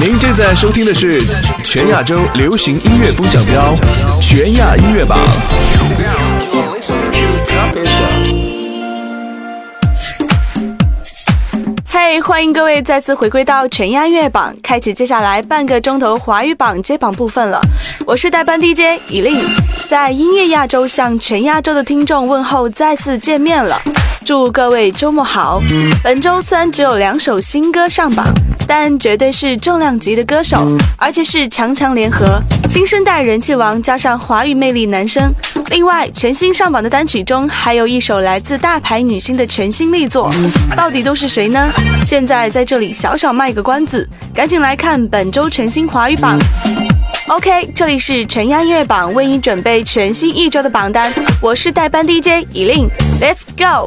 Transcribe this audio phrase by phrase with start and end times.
[0.00, 1.20] 您正在收听的是
[1.64, 3.74] 全亚洲流行音乐风向标
[4.20, 5.18] 全亚音乐榜。
[11.88, 17.60] 嘿，欢迎各位再次回归到全亚乐榜，开启接下来半个钟头华语榜接榜部分了。
[18.06, 19.44] 我是代班 DJ 以令，
[19.88, 23.76] 在音乐亚洲向全亚洲的听众问候，再次见面了。
[24.28, 25.58] 祝各位周末好！
[26.04, 28.26] 本周虽然只有两首新歌上榜，
[28.66, 30.68] 但绝对是重量级的歌手，
[30.98, 32.38] 而且是强强联合，
[32.68, 35.32] 新生代人气王加上华语魅力男生。
[35.70, 40.30] 另外，全新上榜的单曲中还有一首来自大牌女星的全新力作，
[40.76, 41.66] 到底都是谁呢？
[42.04, 46.38] 现在在这里小小卖个关子，赶紧来看本周全新华语榜。
[47.28, 52.88] OK，这里是全亚音乐榜为你准备全新一周的榜单，我是代班 DJ 以令
[53.20, 53.84] ，Let's go。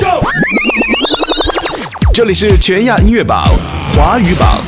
[2.13, 3.43] 这里是全亚音乐榜
[3.95, 4.59] 华语榜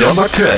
[0.00, 0.56] Number Ten。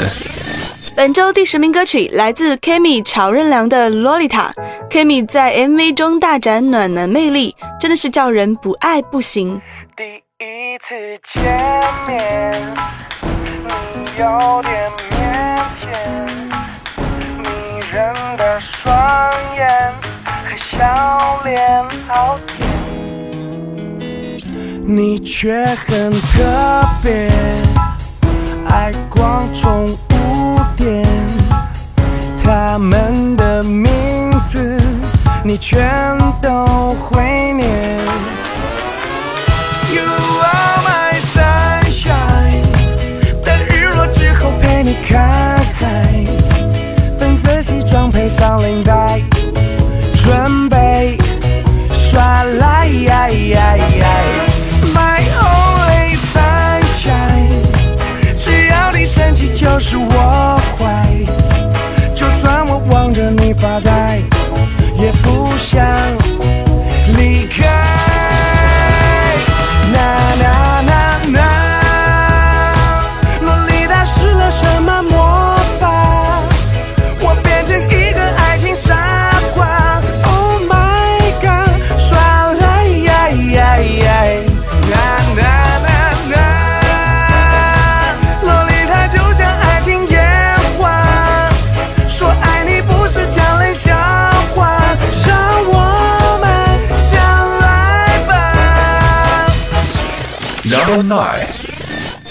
[0.97, 4.51] 本周第十名歌曲来自 Kimi 乔任梁的《洛丽塔》
[4.91, 9.61] ，Kimi 在 MV 中大展暖男魅力，真的是叫人不爱不行。
[9.95, 10.05] 第
[10.43, 10.95] 一次
[11.35, 11.43] 见
[12.09, 12.74] 面，
[13.95, 16.41] 你有点腼腆。
[18.53, 18.93] 的双
[19.57, 19.67] 眼
[20.27, 22.69] 和笑脸好甜，
[24.85, 27.30] 你却很特别，
[28.69, 31.03] 爱光宠污点，
[32.45, 34.79] 他们的名字
[35.43, 37.62] 你全都会念。
[63.55, 64.21] 发呆，
[64.99, 66.22] 也不想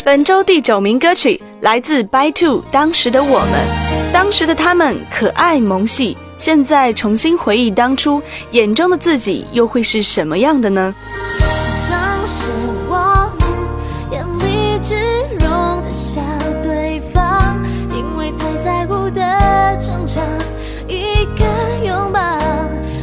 [0.04, 3.50] 本周第九名歌曲来自 By Two，当时的我们，
[4.14, 10.94] 当时的他们可爱萌系，现在重新回忆当初，眼中的自己又会是什么样的呢？
[20.88, 21.46] 一个
[21.86, 22.20] 拥抱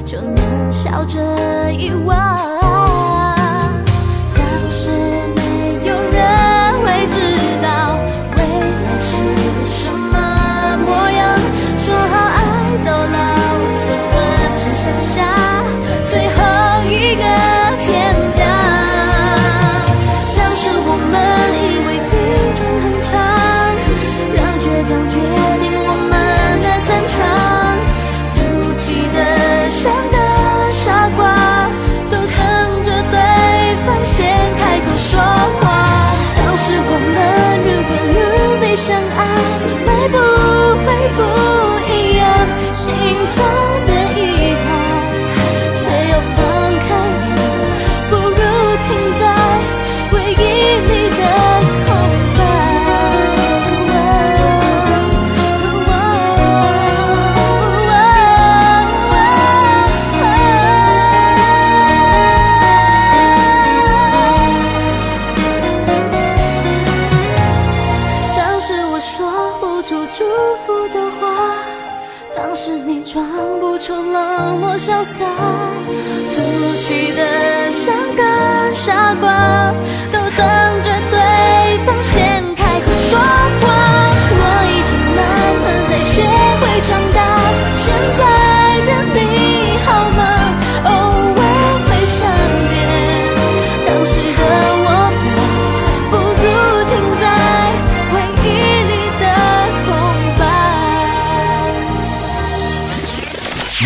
[0.04, 2.47] 就能笑着遗忘。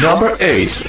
[0.03, 0.73] Number eight.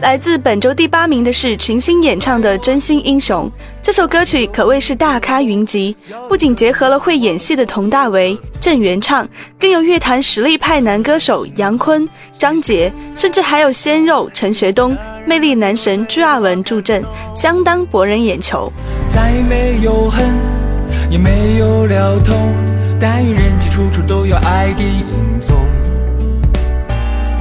[0.00, 3.44] 来自本周第八名的是群星演唱的《真心英雄》。
[3.82, 5.94] 这首歌曲可谓是大咖云集，
[6.30, 9.28] 不仅结合了会演戏的佟大为、郑元畅，
[9.60, 12.08] 更有乐坛实力派男歌手杨坤、
[12.38, 14.96] 张杰，甚至还有鲜肉陈学冬、
[15.26, 18.72] 魅力男神朱亚文助阵，相当博人眼球。
[19.14, 20.26] 再没有恨，
[21.10, 22.52] 也没有了痛，
[23.00, 25.56] 但愿人间处处都有爱的影踪。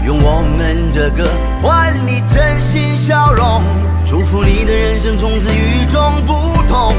[0.06, 1.30] 用我们的歌
[1.62, 3.62] 换你真心笑容，
[4.06, 6.34] 祝福你的人生从此与众不
[6.68, 6.96] 同。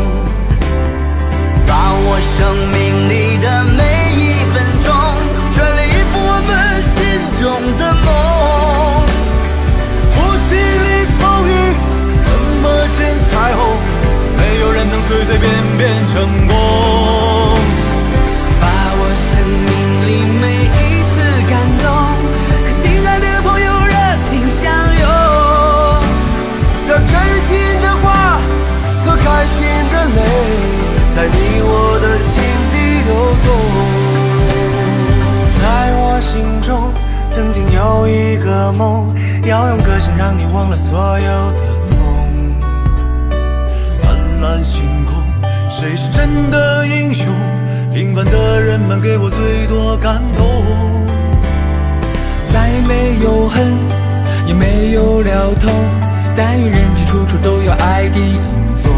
[1.67, 3.88] 把握生命里的每
[15.41, 15.47] 便
[15.79, 16.15] 便成
[16.47, 16.53] 功。
[18.61, 18.65] 把
[18.99, 19.71] 我生命
[20.07, 20.09] 里
[20.41, 20.77] 每一
[21.11, 21.15] 次
[21.49, 21.53] 感
[21.83, 21.87] 动，
[22.65, 23.95] 和心爱的朋友热
[24.27, 24.29] 情
[24.61, 24.63] 相
[25.01, 25.05] 拥。
[26.89, 27.13] 让真
[27.47, 27.51] 心
[27.83, 28.07] 的话
[29.05, 29.57] 和开心
[29.93, 30.19] 的泪，
[31.15, 31.71] 在你我
[32.01, 32.33] 的心
[32.73, 32.75] 底
[33.07, 33.11] 流
[33.45, 33.47] 动。
[35.61, 35.63] 在
[35.95, 36.33] 我心
[36.63, 36.69] 中，
[37.31, 39.15] 曾经有一个梦，
[39.45, 41.61] 要用歌声让你忘了所有的
[41.91, 42.08] 痛。
[44.39, 45.17] 灿烂星空，
[45.69, 47.27] 谁是真的英雄？
[47.93, 50.63] 平凡的人们给我最多感动。
[52.53, 53.75] 再没有恨，
[54.47, 55.69] 也没有了痛，
[56.37, 58.41] 但愿人间处处都有爱的影
[58.77, 58.93] 踪。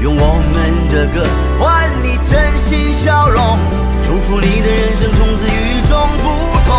[0.00, 1.20] 用我们的歌
[1.58, 3.58] 换你真心笑容，
[4.02, 6.24] 祝福你的人生从此与众不
[6.64, 6.70] 同。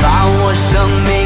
[0.00, 1.23] 把我生命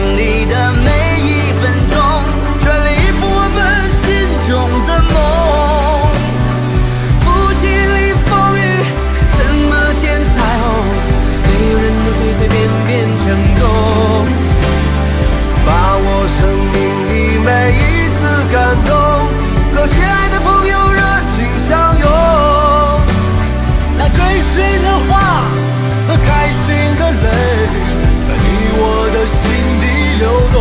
[19.89, 21.01] 心爱的朋友热
[21.35, 21.37] 情
[21.69, 22.07] 相拥。
[23.97, 24.19] 那真
[24.53, 25.13] 心的话
[26.07, 26.67] 和开心
[26.99, 27.27] 的泪，
[28.27, 28.47] 在你
[28.77, 28.81] 我
[29.13, 29.41] 的心
[29.81, 29.85] 底
[30.19, 30.57] 流动。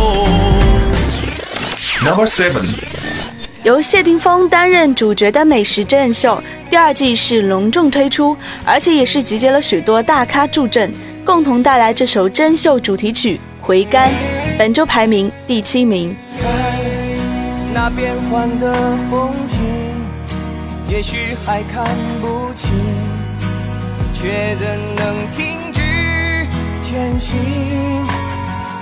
[2.04, 2.66] Number seven，
[3.64, 10.92] 由谢霆锋担任主角的美食真人秀第二季是隆重推出，而且也是集结了许多大咖助阵，
[11.24, 14.08] 共同带来这首真秀主题曲《回甘》，
[14.56, 16.16] 本周排名第七名。
[17.80, 18.74] 那变幻的
[19.08, 19.56] 风景，
[20.88, 21.86] 也许还看
[22.20, 22.72] 不清，
[24.12, 24.66] 却怎
[24.96, 25.80] 能停止
[26.82, 27.36] 前行？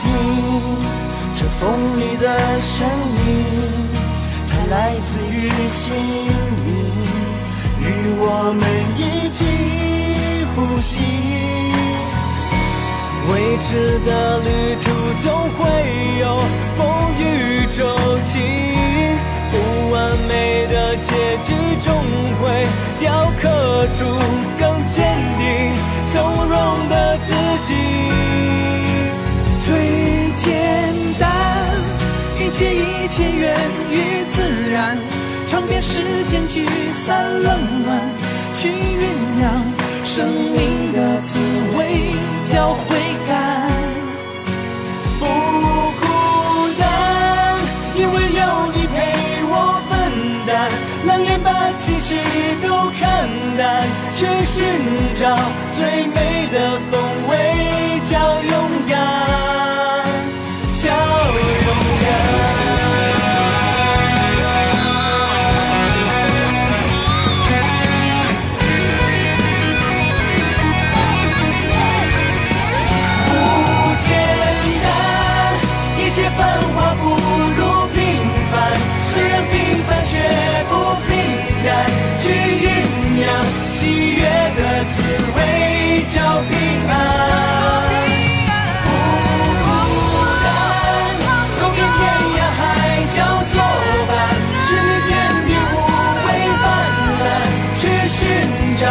[0.00, 0.08] 听
[1.34, 2.88] 这风里的声
[3.26, 3.44] 音，
[4.48, 5.94] 它来自于心
[6.64, 6.74] 灵，
[7.78, 7.84] 与
[8.18, 8.64] 我们
[8.96, 9.44] 一起
[10.54, 11.75] 呼吸。
[13.28, 14.84] 未知的旅途
[15.20, 15.60] 总会
[16.20, 16.38] 有
[16.76, 16.86] 风
[17.18, 17.84] 雨骤
[18.22, 18.40] 晴，
[19.50, 21.94] 不完美的结局终
[22.40, 22.66] 会
[23.00, 24.04] 雕刻出
[24.58, 25.72] 更坚定、
[26.06, 27.74] 从容的自己。
[29.64, 29.74] 最
[30.36, 30.46] 简
[31.18, 31.26] 单，
[32.38, 33.56] 一切一切源
[33.90, 34.96] 于自然，
[35.48, 38.00] 尝遍世间聚散冷暖，
[38.54, 39.64] 去酝酿
[40.06, 41.40] 生命的滋
[41.76, 42.14] 味，
[42.44, 43.68] 叫回甘。
[45.18, 45.26] 不
[46.00, 46.06] 孤
[46.78, 47.58] 单，
[47.96, 48.40] 因为有
[48.72, 48.94] 你陪
[49.48, 49.52] 我
[49.90, 49.90] 分
[50.46, 50.70] 担，
[51.04, 52.14] 冷眼把情绪
[52.62, 53.82] 都看淡，
[54.12, 54.62] 去寻
[55.16, 55.36] 找
[55.72, 58.54] 最美的风味，叫勇
[58.88, 58.94] 敢，
[98.36, 98.84] 寻找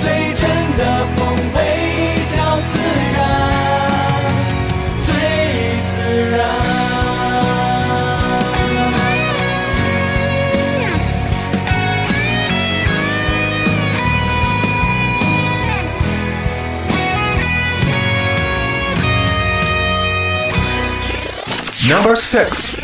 [0.00, 0.82] 最真的
[1.16, 1.18] 风
[1.54, 1.56] 味，
[2.34, 2.70] 叫自
[3.14, 3.18] 然，
[5.04, 5.08] 最
[5.84, 5.90] 自
[6.36, 6.38] 然。
[21.88, 22.80] Number six，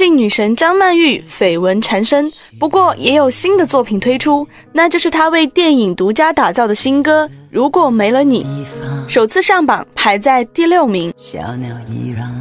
[0.00, 8.64] 近女神张曼玉绯闻缠身，不过也有新的作品推出，那就是她为电影独家打造的新歌《如果没了你》，
[9.06, 11.12] 首次上榜排在第六名。
[11.18, 12.32] 小鸟依然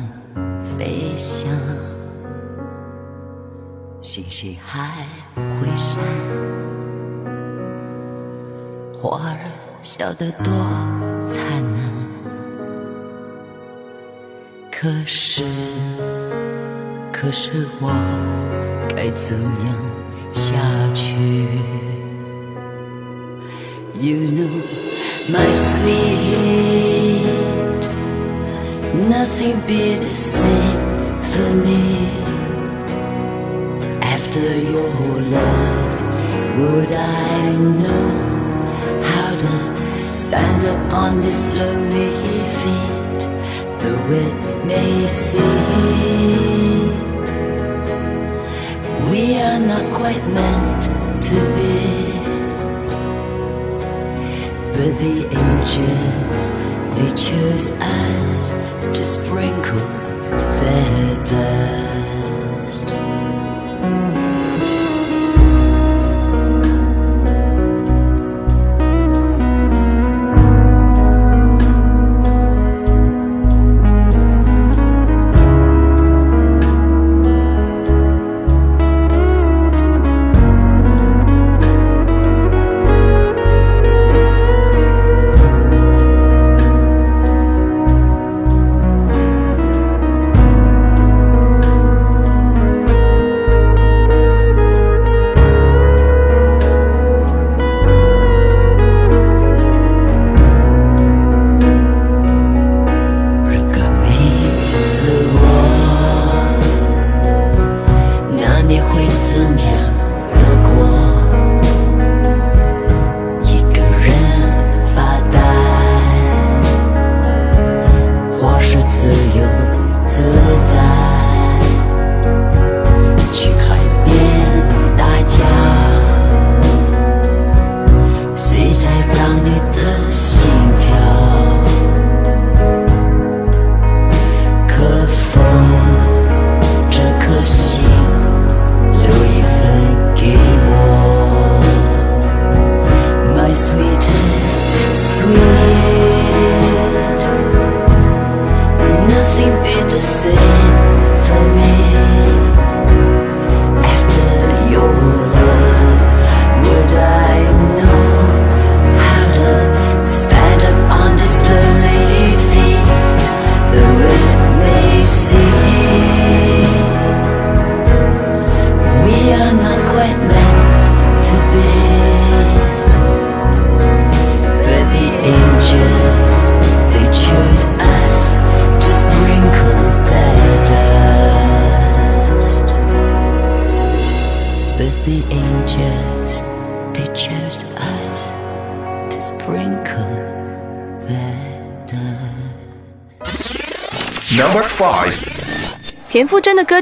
[0.63, 1.51] 飞翔，
[3.99, 6.01] 星星还会闪，
[8.93, 9.37] 花儿
[9.83, 10.53] 笑得多
[11.25, 11.89] 灿烂。
[14.71, 15.43] 可是，
[17.18, 17.90] 可是我
[18.94, 19.76] 该怎样
[20.32, 20.56] 下
[20.94, 21.48] 去？
[24.00, 24.50] You know,
[25.30, 26.84] my sweet,
[29.08, 30.80] nothing be the same
[31.22, 32.08] for me.
[34.02, 35.94] After your love,
[36.58, 38.10] would I know
[39.00, 39.54] how to
[40.12, 42.12] stand up on this lonely
[42.60, 43.28] feet?
[43.80, 46.77] The wind may see
[49.09, 50.83] we are not quite meant
[51.29, 52.11] to be,
[54.73, 56.43] but the angels
[56.95, 58.49] they chose us
[58.97, 59.87] to sprinkle
[60.61, 61.98] their dust.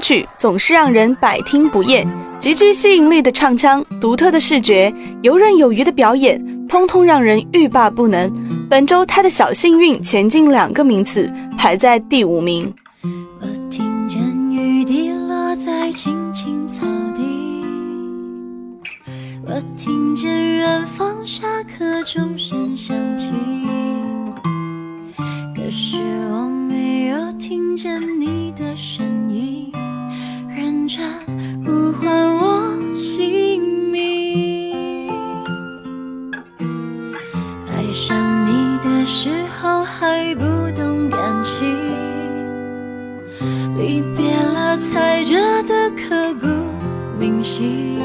[0.07, 2.07] 曲总是让人百听不厌，
[2.39, 8.31] 极具吸引力的唱腔、独特的视觉、游刃有余的表演，通通让人欲罢不能。
[8.69, 12.73] 本周他的小幸运前进两个名次，排在第五名。
[13.03, 17.65] 我听见雨滴落在青青草地，
[19.45, 23.33] 我听见远方下课钟声响起，
[25.53, 25.97] 可是
[26.31, 29.69] 我没有听见你的声音，
[30.88, 31.06] 认真
[31.65, 35.12] 呼唤我姓名。
[37.67, 38.17] 爱上
[38.48, 39.29] 你的时
[39.60, 40.46] 候还不
[40.77, 41.75] 懂感情。
[43.77, 46.48] 离别了才觉得刻骨
[47.20, 48.00] 铭心，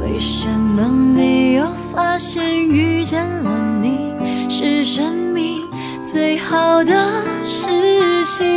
[0.00, 3.50] 为什么没有发现遇见了
[3.82, 4.14] 你
[4.48, 5.60] 是生命
[6.02, 6.94] 最好的
[7.46, 8.53] 事情？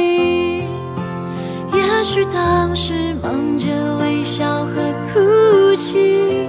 [1.98, 3.68] 也许当时忙着
[4.00, 6.48] 微笑和哭泣，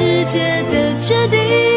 [0.00, 1.69] 世界的决定，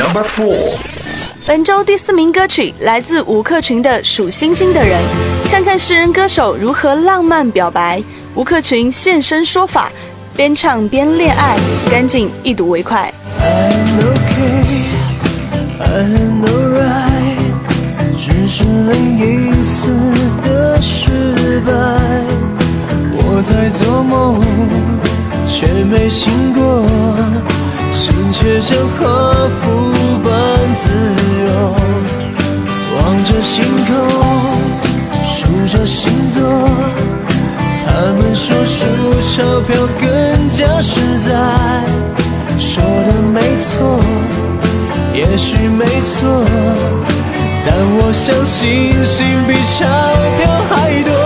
[0.00, 0.78] Number four，
[1.46, 4.98] 本周第四名歌曲来自吴克群的《数星星的人》，
[5.50, 8.02] 看看诗人歌手如何浪漫表白。
[8.34, 9.92] 吴克群现身说法，
[10.34, 11.58] 边唱边恋爱，
[11.90, 13.12] 赶紧一睹为快。
[13.42, 14.64] I'm okay,
[15.84, 17.36] I'm alright，
[18.16, 19.90] 只是另一次
[20.42, 21.72] 的失败。
[23.12, 24.40] 我在做梦，
[25.46, 27.59] 却没醒过，心
[28.32, 29.92] 却像和浮
[30.24, 30.28] 般
[30.76, 30.90] 自
[31.46, 31.50] 由。
[32.96, 33.94] 望着星空，
[35.22, 36.38] 数着星座，
[37.84, 38.78] 他们说数
[39.20, 39.68] 钞票
[40.00, 41.28] 更加实在。
[42.58, 44.00] 说的没错，
[45.14, 46.44] 也许没错，
[47.66, 47.68] 但
[47.98, 49.86] 我相信星比钞
[50.36, 51.19] 票还多。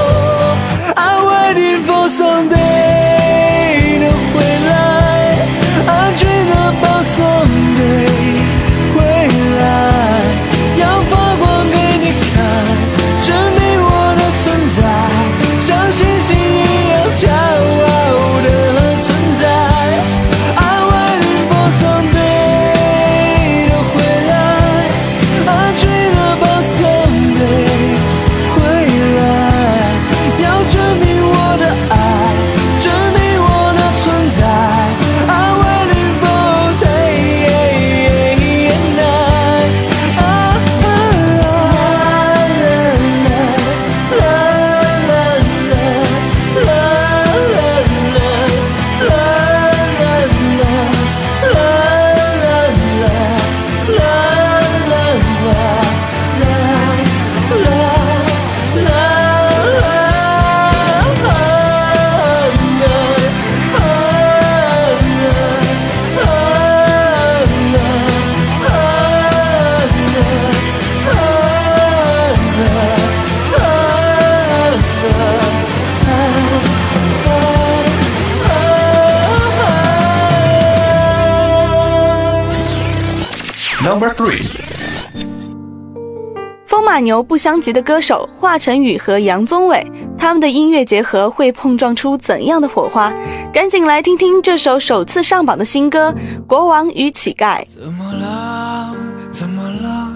[87.14, 89.86] 牛不相及的歌手华晨宇和杨宗纬，
[90.18, 93.14] 他们的音乐结合会碰撞出怎样的火花？
[93.52, 96.10] 赶紧来听听这首首次上榜的新歌
[96.44, 97.60] 《国王与乞丐》。
[97.68, 98.96] 怎么了？
[99.30, 100.12] 怎么了？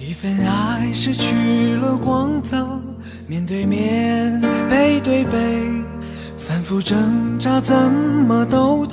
[0.00, 2.66] 一份爱失去了光泽，
[3.26, 5.36] 面对面，背对背，
[6.38, 8.85] 反复挣扎，怎么都。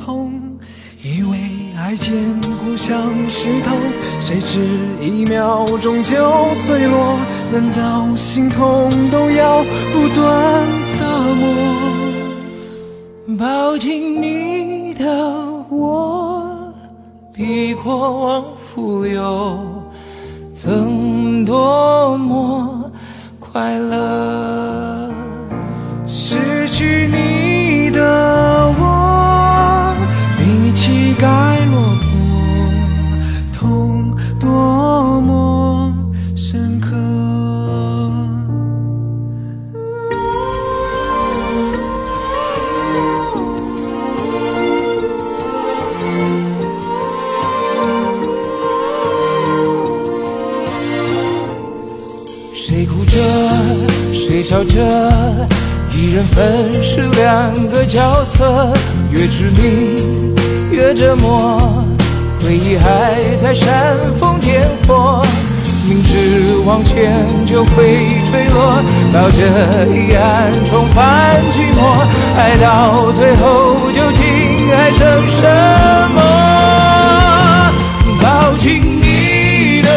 [1.93, 2.97] 爱坚固像
[3.29, 3.77] 石头，
[4.19, 4.59] 谁知
[4.99, 6.15] 一秒钟就
[6.55, 7.19] 碎落。
[7.51, 10.65] 难道心痛都要不断
[10.99, 11.45] 打磨？
[13.37, 15.05] 抱紧你的
[15.69, 16.73] 我，
[17.31, 19.59] 比过往富有，
[20.55, 22.91] 曾多么
[23.39, 25.11] 快乐。
[26.07, 27.22] 失去你
[59.23, 60.35] 越致命
[60.69, 61.57] 越折磨，
[62.43, 65.25] 回忆还在煽风点火，
[65.87, 68.83] 明知往前就会坠落，
[69.13, 69.37] 抱着
[69.87, 72.05] 遗憾重返寂寞，
[72.35, 75.47] 爱到最后究竟爱成什
[76.13, 76.19] 么？
[78.21, 79.89] 抱紧你的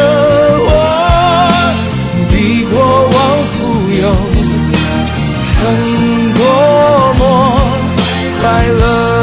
[0.63, 0.71] 我，
[2.29, 2.79] 比过
[3.11, 3.17] 往
[3.51, 3.57] 富
[3.91, 4.07] 有，
[5.51, 5.53] 曾
[6.33, 6.39] 多
[7.19, 7.21] 么
[8.39, 9.16] 快乐。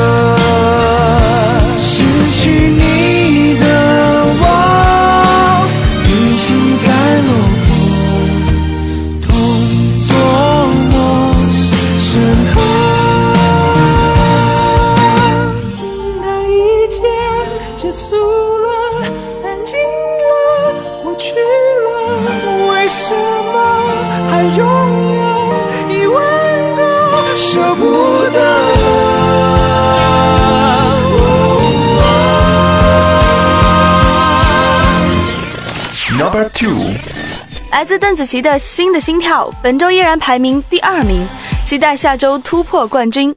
[37.73, 41.27] 来自邓紫棋的《新的心跳》，本周依然排名第二名，
[41.67, 43.35] 期待下周突破冠军。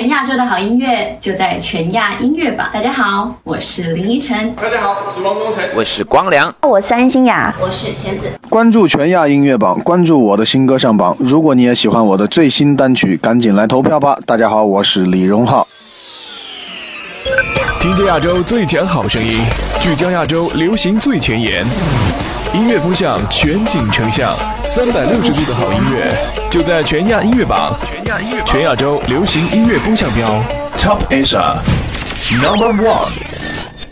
[0.00, 2.66] 全亚洲的好音乐就在全亚音乐榜。
[2.72, 8.26] 大家好，我是林依晨，大家好我是汪东城，我是光良，我是安心雅，我是弦子。
[8.48, 11.14] 关注全亚音乐榜，关注我的新歌上榜。
[11.20, 14.18] 如果你也喜欢我的最新单曲，赶紧来投票吧！
[14.24, 15.68] 大家好，我是李荣浩。
[17.78, 19.38] 听见亚洲最强好声音，
[19.82, 21.62] 聚焦亚洲流行最前沿，
[22.52, 26.12] 音乐风向全景成像，三百六十度的好音乐
[26.50, 30.28] 就在全亚音乐榜，全亚音乐，全亚洲流行音乐风向标
[30.76, 31.58] Top Asia
[32.42, 33.12] Number One。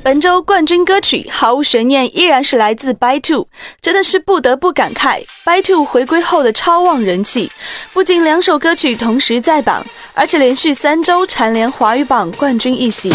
[0.03, 3.47] 本周冠军歌曲毫无悬念，依然是来自 By Two，
[3.81, 7.53] 真的是不得不感慨 By Two 回归后的超旺人气，
[7.93, 13.15] 不仅两首歌曲同时在榜，而且连续三周蝉联华语榜冠军一席。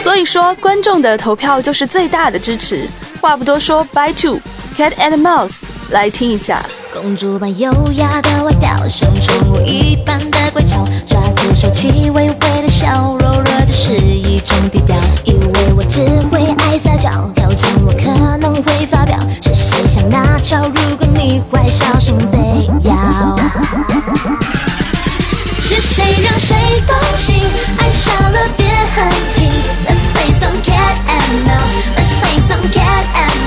[0.00, 2.86] 所以说，观众的投票就是最大的支持。
[3.22, 4.38] 话不多说，By Two
[4.76, 5.52] Cat and Mouse，
[5.90, 6.60] 来听一下。
[6.92, 14.96] 公主般优雅的外表，像宠物一般的乖巧，抓着手气微微的笑，柔弱就是一种低调。
[15.22, 20.66] 以为我只会爱撒娇，挑战我可能会发飙，是谁想拿翘？
[20.66, 22.38] 如果你坏，小心被
[22.88, 23.36] 咬。
[25.60, 27.36] 是谁让谁动心？
[27.78, 29.48] 爱上了别喊停。
[29.86, 31.74] Let's play some cat and mouse.
[31.96, 33.04] Let's play some cat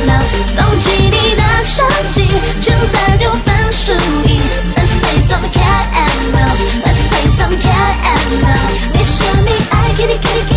[0.08, 0.32] and mouse.
[0.56, 2.28] 放弃你的手机，
[2.62, 3.94] 现在就分输
[4.28, 4.40] 赢。
[4.76, 6.62] Let's play some cat and mouse.
[6.84, 8.92] Let's play some cat and mouse.
[8.94, 10.57] 你说你爱 kitty kitty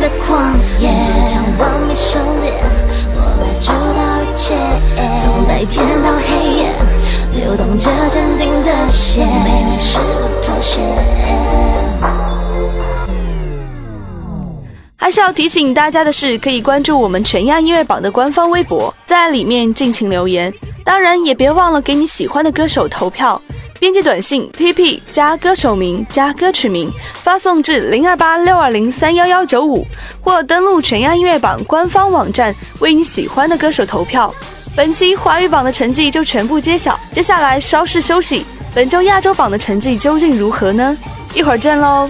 [0.00, 2.52] 的狂野，这场完美狩猎，
[3.14, 4.54] 我来主导一切，
[5.20, 6.72] 从白天到黑夜，
[7.34, 10.80] 流动着坚定的血，没你是不妥协。
[14.96, 20.52] 还是要提醒大家的是，可以关注我们全亚音乐榜的官方微博，在里面尽情留言。
[20.84, 23.40] 当然，也别忘了给你喜欢的歌手投票。
[23.80, 29.86] 编辑短信 TP 加歌手名加歌曲名，发送至零二八六二零三幺幺九五，
[30.20, 34.34] 或登录全亚音乐榜官方网站为你喜欢的歌手投票。
[34.74, 38.44] 本期华语榜的成绩就全部揭晓，接下来稍事休息。
[38.74, 40.96] 本周亚洲榜的成绩究竟如何呢？
[41.32, 42.08] 一会儿见喽。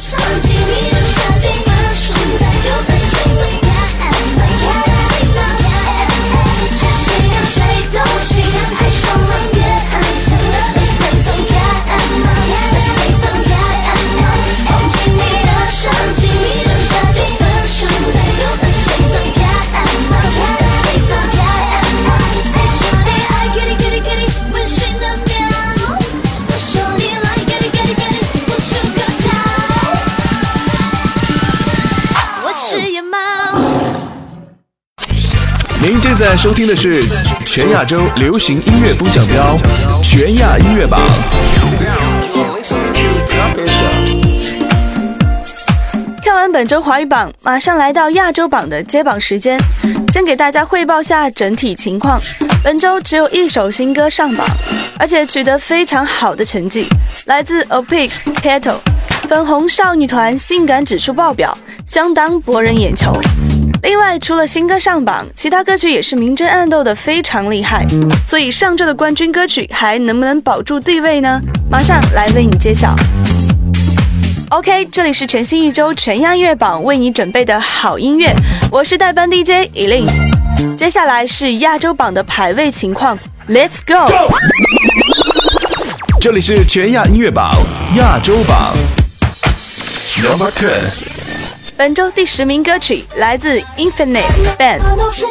[35.80, 37.00] 您正在收听的是
[37.46, 39.56] 全亚洲流行音乐风向标——
[40.02, 41.00] 全亚音乐榜。
[46.20, 49.56] 看完本周华语榜，马上来到亚洲榜的揭榜时间。
[50.12, 52.20] 先给大家汇报下整体情况：
[52.64, 54.44] 本周只有一首新歌上榜，
[54.98, 56.88] 而且取得非常好的成绩，
[57.26, 58.78] 来自 o p i c Petal，
[59.28, 63.12] 粉红少女团性感指数爆表，相当博人眼球。
[63.82, 67.86] 另外，除了新歌上榜，其他歌曲也是明争暗斗的非常厉害。
[68.26, 71.40] 所以上周的冠军歌曲还能不能保住地位呢？
[71.70, 72.94] 马上来为你揭晓。
[74.50, 78.34] OK，这里是全新一周全亚音乐榜为你准备的好音乐，
[78.70, 80.06] 我是代班 DJ 依琳。
[80.76, 83.16] 接下来是亚洲榜的排位情况
[83.48, 84.10] ，Let's go。
[86.20, 87.54] 这里是全亚音乐榜
[87.96, 88.74] 亚洲榜
[90.20, 91.07] ，Number Ten。
[91.77, 94.23] 本周第十名歌曲来自 Infinite
[94.57, 94.79] Band，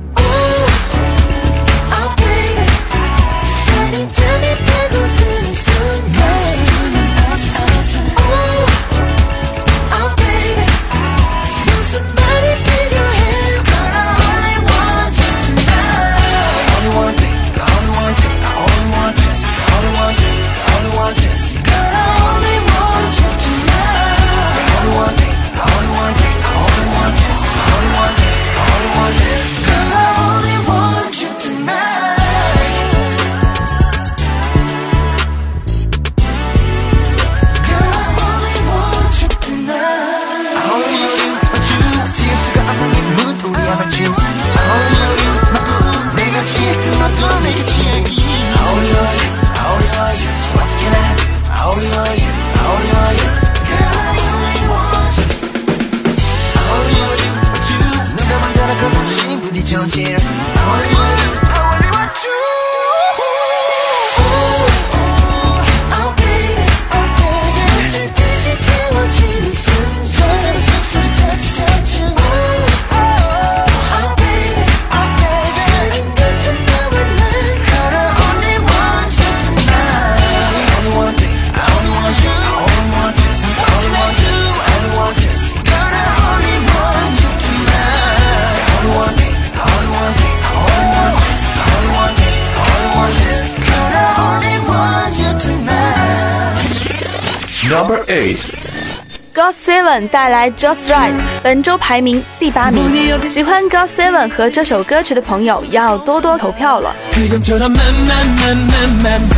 [99.87, 102.83] Seven 带来 Just Right，本周排名第八名。
[103.29, 106.93] 喜欢 God Seven 和这首歌曲的朋友要多多投票了。
[107.11, 109.29] 지금처럼 만만만만만만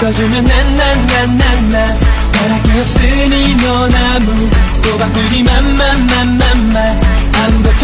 [0.00, 1.98] 웃어주면 난난난난난
[2.32, 7.00] 바랄게 없으니 넌 아무것도 바꾸지 만만만만만
[7.34, 7.74] 아무 걱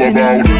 [0.00, 0.57] All about it.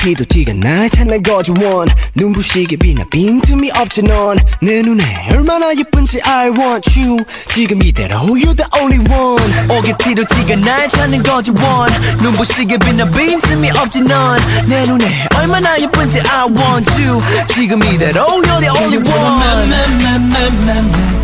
[0.00, 6.20] 티도 티가 나 찬날 거지 원 눈부시게 빛나 빈틈이 없지 넌 내 눈에 얼마나 예쁜지
[6.24, 7.22] I want you.
[7.48, 9.70] 지금 이대로 You're the only one.
[9.70, 11.90] 오게 티도 티가 날 찾는 거지 원
[12.22, 15.04] 눈부시게 빛나 빈틈이 없지 넌 내 눈에
[15.36, 17.20] 얼마나 예쁜지 I want you.
[17.52, 19.40] 지금 이대로 You're the only one.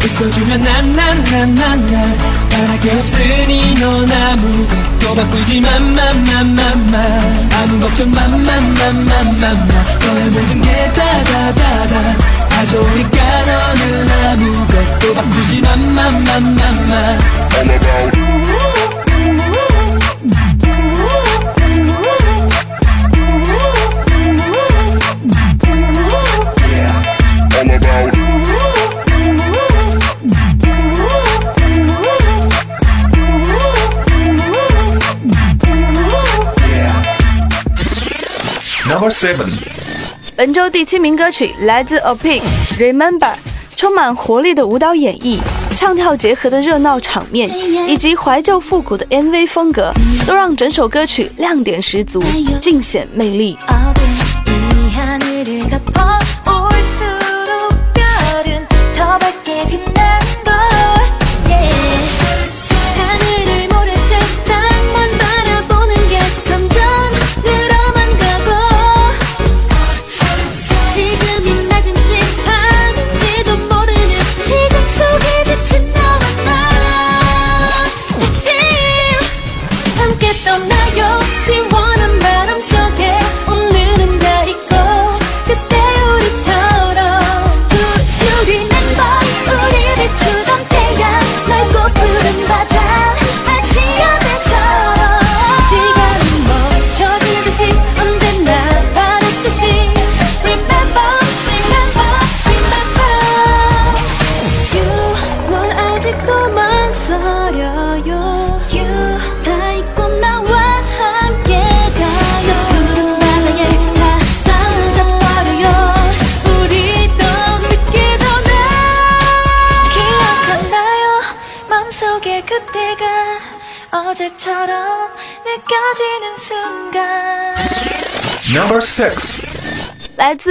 [0.05, 2.19] 웃어주면 난난난난난.
[2.51, 9.69] 바랄게 없으니 넌 아무것도 바꾸지 만만만만만 아무 걱정 만 만만만만만
[10.01, 17.19] 너의 모든 게 다다다다 다 좋으니까 너는 아무것도 바꾸지 만만만만만
[17.57, 19.37] All about it.
[27.59, 28.16] All about
[38.97, 39.51] Number seven.
[40.35, 42.41] 本周第七名歌曲来自 A Pink，
[42.79, 43.35] 《Remember
[43.77, 45.39] 充满活力的舞蹈演绎，
[45.77, 47.51] 唱跳结合的热闹场面，
[47.87, 49.93] 以及怀旧复古的 MV 风格，
[50.27, 52.23] 都让整首歌曲亮点十足，
[52.59, 53.59] 尽显魅力。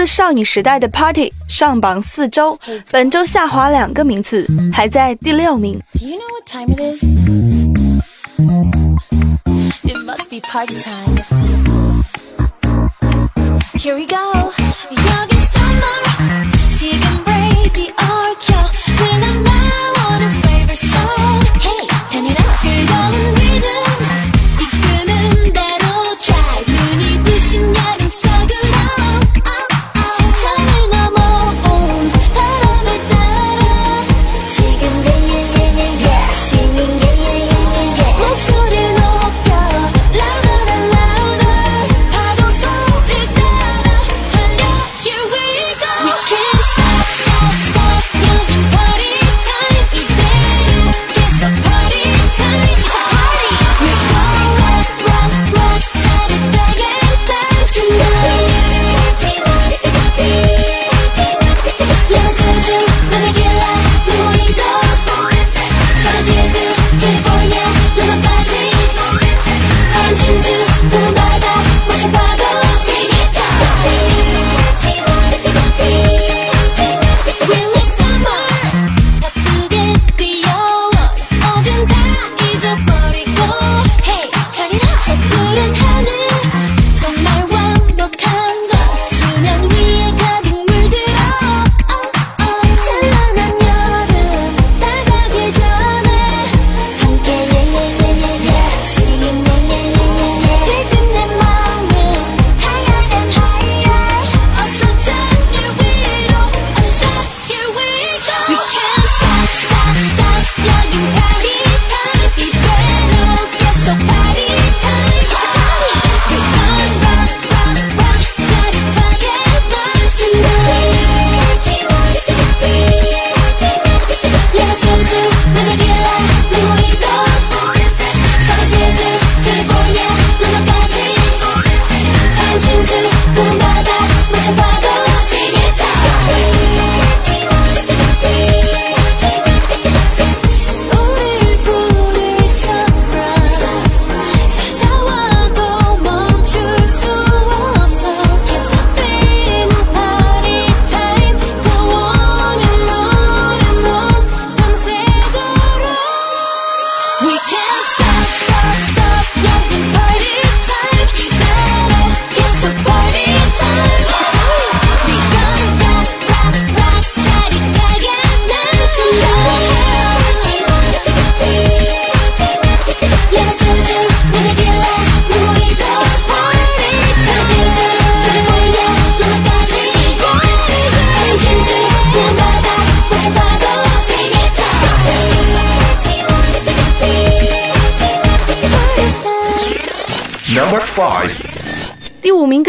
[0.06, 2.58] 少女时代的 party 上榜四周
[2.92, 5.82] 本周下滑两个名次排在第六名。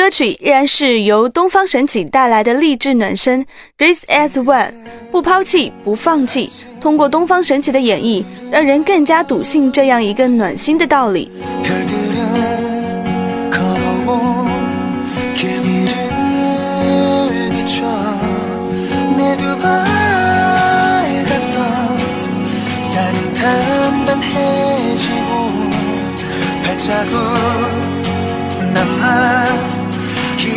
[0.06, 3.44] 歌曲依然是由东方神起带来的励志暖身
[3.76, 4.70] Race as one，
[5.10, 6.48] 不抛弃，不放弃。
[6.80, 11.28] 通过东方神起的演绎，让人更加笃信这样一个暖心的道理。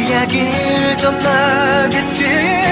[0.10, 2.69] 이야기를 전하겠지.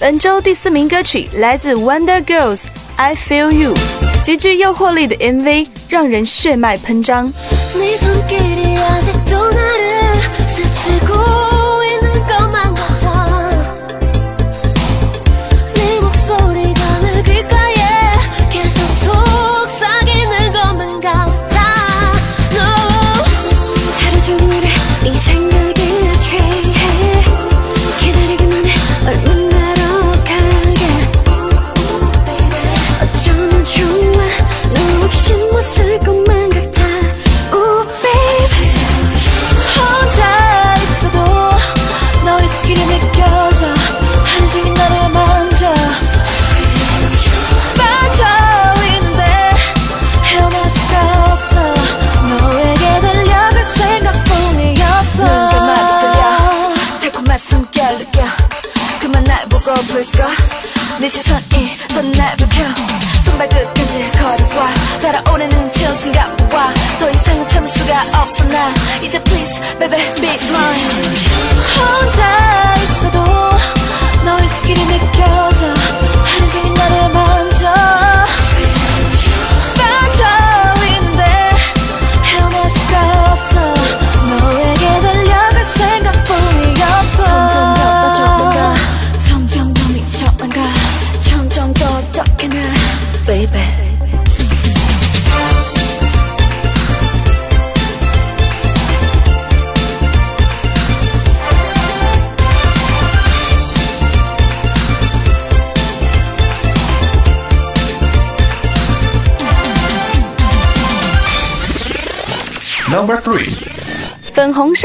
[0.00, 2.62] 本周第四名歌曲来自 wonder girls
[2.96, 3.74] i feel you
[4.24, 7.30] 极具诱惑力的 mv 让人血脉喷张。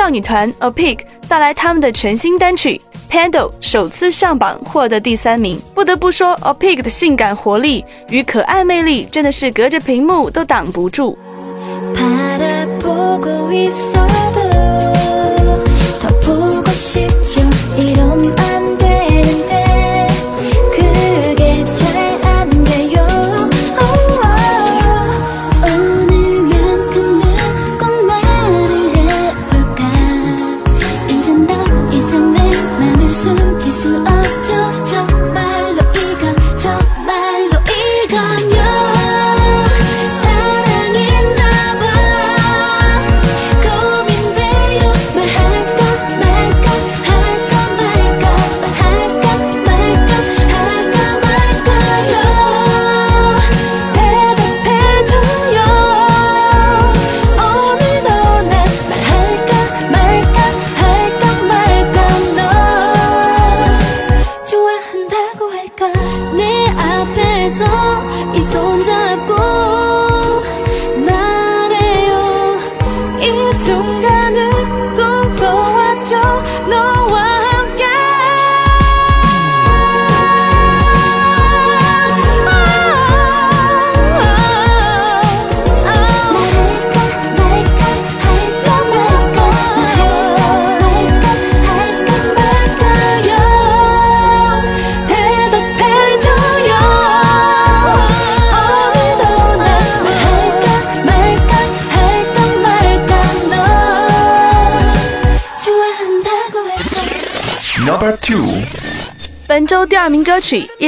[0.05, 2.79] 少女团 opic 带来他们的全新单曲
[3.09, 5.59] pando 首次上榜获得第三名。
[5.73, 11.17] 不得不说 opic 的性感活力与可爱魅力真的是隔着屏幕都挡不住。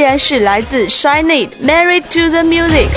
[0.07, 2.87] 然是来自 Shiny Married to the Music。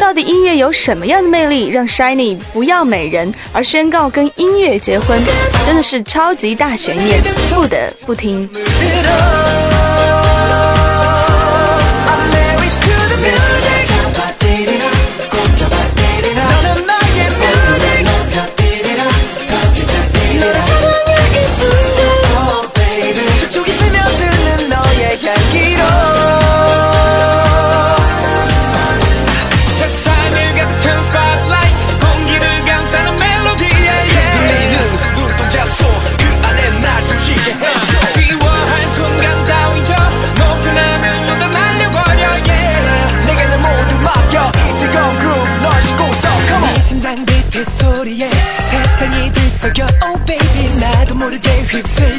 [0.00, 5.16] 到底音乐有什么样的魅力，让 Shiny 不要美人而宣告跟音乐结婚？
[5.64, 7.22] 真的是超级大悬念，
[7.54, 8.50] 不得不听。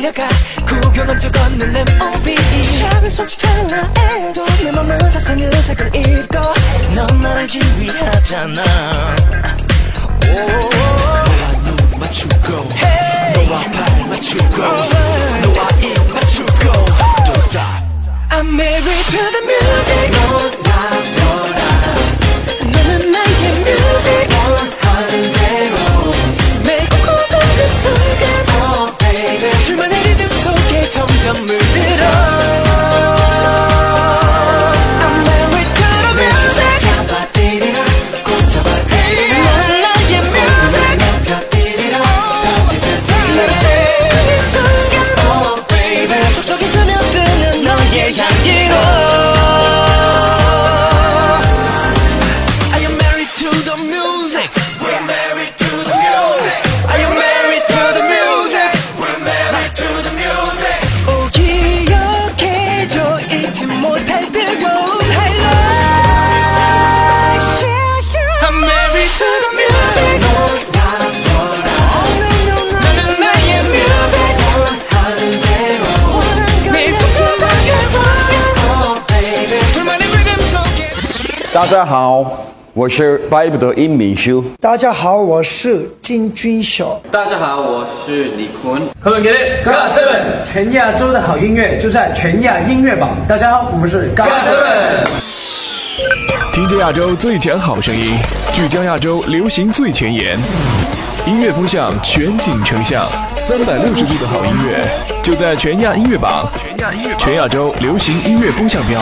[0.08, 0.28] 휩쓸려가.
[0.66, 2.36] 구경한 적 없는 MOB
[2.80, 6.40] 작은 손짓 하나에도 내 맘은 세상의 색을 입고
[6.96, 8.64] 넌 나를 지휘하잖아.
[10.26, 12.70] 너와 눈 맞추고.
[13.34, 14.58] 너와 발 맞추고.
[14.58, 16.72] 너와 입 맞추고.
[17.26, 17.88] Don't stop.
[18.30, 20.57] I'm married to the music
[31.28, 31.57] jump.
[81.78, 82.26] 家好，
[82.74, 84.44] 我是巴不得殷敏修。
[84.60, 87.00] 大家好，我是金军晓。
[87.12, 88.82] 大家好，我是李坤。
[89.00, 93.16] 他们给力 g o Seven，全亚洲的好音乐就在全亚音乐榜。
[93.28, 95.08] 大家好，我们是 o Seven。
[96.52, 98.18] 听见亚洲最强好声音，
[98.52, 100.36] 聚焦亚洲流行最前沿，
[101.28, 103.06] 音乐风向全景成像，
[103.36, 104.84] 三百六十度的好音乐
[105.22, 106.50] 就在全亚音乐榜。
[107.20, 109.00] 全亚洲流行音乐风向标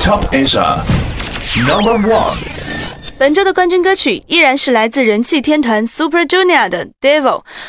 [0.00, 0.78] Top Asia
[1.54, 2.36] Number One。
[3.18, 7.22] 本周的冠军歌曲依然是来自人气天团 Super Junior 的《Devil》。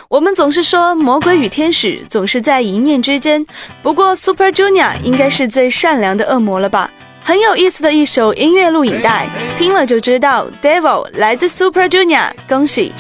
[0.10, 3.46] 我们总是说魔鬼与天使总是在一念之间，
[3.82, 6.90] 不过 Super Junior 应该是最善良的恶魔了吧？
[7.24, 12.92] 很有意思的一首音乐录影带，听了就知道《Devil》来自 Super Junior，恭喜！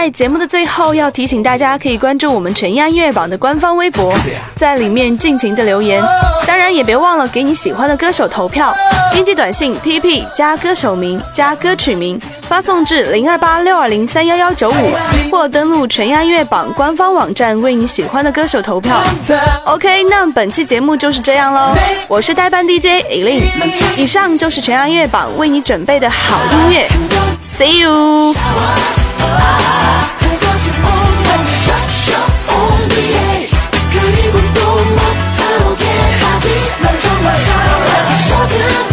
[0.00, 4.10] 在节目的最后，要提醒大家可以关注我们全亚音乐榜的官方微博，
[4.56, 6.02] 在里面尽情的留言。
[6.46, 8.74] 当然也别忘了给你喜欢的歌手投票，
[9.12, 14.96] 编辑短信 TP 加歌手名加歌曲名，发送至零二八六二零三幺幺九五，
[15.30, 19.02] 或登录全亚音乐榜官方网站为你喜欢的歌手投票。
[19.66, 21.74] OK，那本期节目就是这样喽，
[22.08, 23.42] 我是代班 DJ Elin，
[23.98, 26.88] 以上就是全亚音乐榜为你准备的好音乐
[27.54, 28.34] ，See you。
[33.92, 35.84] 그리고 또 못하게
[36.20, 36.48] 하지
[36.82, 38.89] 널 정말 사랑해